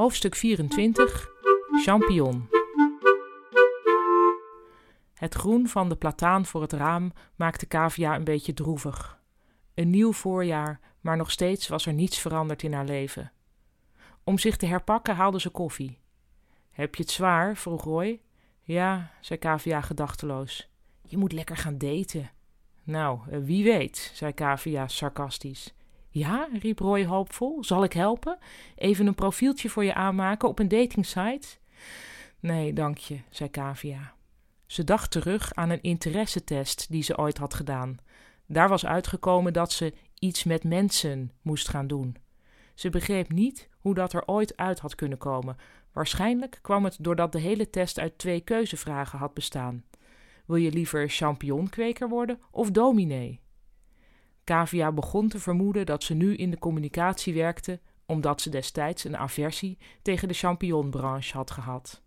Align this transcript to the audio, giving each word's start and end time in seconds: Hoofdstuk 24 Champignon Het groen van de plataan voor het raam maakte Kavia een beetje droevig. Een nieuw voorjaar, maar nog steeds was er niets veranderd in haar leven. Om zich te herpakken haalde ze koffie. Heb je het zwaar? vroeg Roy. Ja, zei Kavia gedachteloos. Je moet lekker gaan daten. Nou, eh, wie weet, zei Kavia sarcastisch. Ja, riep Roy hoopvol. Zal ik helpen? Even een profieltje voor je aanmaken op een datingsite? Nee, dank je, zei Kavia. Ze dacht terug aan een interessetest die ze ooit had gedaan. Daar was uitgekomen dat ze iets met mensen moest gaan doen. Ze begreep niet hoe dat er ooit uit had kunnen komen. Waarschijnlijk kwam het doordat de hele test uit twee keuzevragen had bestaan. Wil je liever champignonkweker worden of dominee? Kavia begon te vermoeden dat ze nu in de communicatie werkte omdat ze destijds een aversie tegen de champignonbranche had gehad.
Hoofdstuk 0.00 0.34
24 0.34 1.28
Champignon 1.84 2.48
Het 5.14 5.34
groen 5.34 5.68
van 5.68 5.88
de 5.88 5.96
plataan 5.96 6.46
voor 6.46 6.62
het 6.62 6.72
raam 6.72 7.12
maakte 7.36 7.66
Kavia 7.66 8.14
een 8.14 8.24
beetje 8.24 8.54
droevig. 8.54 9.20
Een 9.74 9.90
nieuw 9.90 10.12
voorjaar, 10.12 10.80
maar 11.00 11.16
nog 11.16 11.30
steeds 11.30 11.68
was 11.68 11.86
er 11.86 11.92
niets 11.92 12.18
veranderd 12.18 12.62
in 12.62 12.72
haar 12.72 12.84
leven. 12.84 13.32
Om 14.24 14.38
zich 14.38 14.56
te 14.56 14.66
herpakken 14.66 15.16
haalde 15.16 15.40
ze 15.40 15.50
koffie. 15.50 15.98
Heb 16.70 16.94
je 16.94 17.02
het 17.02 17.12
zwaar? 17.12 17.56
vroeg 17.56 17.84
Roy. 17.84 18.20
Ja, 18.62 19.10
zei 19.20 19.38
Kavia 19.38 19.80
gedachteloos. 19.80 20.68
Je 21.02 21.16
moet 21.16 21.32
lekker 21.32 21.56
gaan 21.56 21.78
daten. 21.78 22.30
Nou, 22.82 23.20
eh, 23.30 23.38
wie 23.38 23.64
weet, 23.64 24.10
zei 24.14 24.32
Kavia 24.32 24.88
sarcastisch. 24.88 25.74
Ja, 26.12 26.48
riep 26.60 26.78
Roy 26.78 27.04
hoopvol. 27.04 27.64
Zal 27.64 27.84
ik 27.84 27.92
helpen? 27.92 28.38
Even 28.76 29.06
een 29.06 29.14
profieltje 29.14 29.68
voor 29.68 29.84
je 29.84 29.94
aanmaken 29.94 30.48
op 30.48 30.58
een 30.58 30.68
datingsite? 30.68 31.48
Nee, 32.40 32.72
dank 32.72 32.98
je, 32.98 33.20
zei 33.30 33.50
Kavia. 33.50 34.14
Ze 34.66 34.84
dacht 34.84 35.10
terug 35.10 35.54
aan 35.54 35.70
een 35.70 35.82
interessetest 35.82 36.86
die 36.90 37.02
ze 37.02 37.18
ooit 37.18 37.38
had 37.38 37.54
gedaan. 37.54 37.98
Daar 38.46 38.68
was 38.68 38.86
uitgekomen 38.86 39.52
dat 39.52 39.72
ze 39.72 39.94
iets 40.18 40.44
met 40.44 40.64
mensen 40.64 41.32
moest 41.42 41.68
gaan 41.68 41.86
doen. 41.86 42.16
Ze 42.74 42.90
begreep 42.90 43.32
niet 43.32 43.68
hoe 43.78 43.94
dat 43.94 44.12
er 44.12 44.26
ooit 44.26 44.56
uit 44.56 44.78
had 44.78 44.94
kunnen 44.94 45.18
komen. 45.18 45.56
Waarschijnlijk 45.92 46.58
kwam 46.62 46.84
het 46.84 46.96
doordat 47.00 47.32
de 47.32 47.40
hele 47.40 47.70
test 47.70 47.98
uit 47.98 48.18
twee 48.18 48.40
keuzevragen 48.40 49.18
had 49.18 49.34
bestaan. 49.34 49.84
Wil 50.46 50.56
je 50.56 50.72
liever 50.72 51.08
champignonkweker 51.08 52.08
worden 52.08 52.40
of 52.50 52.70
dominee? 52.70 53.40
Kavia 54.50 54.92
begon 54.92 55.28
te 55.28 55.38
vermoeden 55.38 55.86
dat 55.86 56.02
ze 56.02 56.14
nu 56.14 56.36
in 56.36 56.50
de 56.50 56.58
communicatie 56.58 57.34
werkte 57.34 57.80
omdat 58.06 58.40
ze 58.40 58.50
destijds 58.50 59.04
een 59.04 59.16
aversie 59.16 59.78
tegen 60.02 60.28
de 60.28 60.34
champignonbranche 60.34 61.36
had 61.36 61.50
gehad. 61.50 62.02